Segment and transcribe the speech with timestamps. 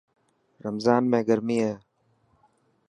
[0.65, 1.73] رمضان ۾ گرمي هي.